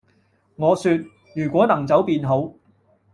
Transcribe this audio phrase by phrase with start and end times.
[0.55, 0.93] 我說......
[1.35, 2.51] 如果能走便好，